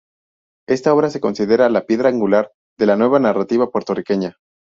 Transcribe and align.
Esta 0.67 0.95
obra 0.95 1.11
se 1.11 1.19
considera 1.21 1.69
la 1.69 1.85
piedra 1.85 2.09
angular 2.09 2.51
de 2.79 2.87
la 2.87 2.95
nueva 2.97 3.19
narrativa 3.19 3.69
puertorriqueña. 3.69 4.35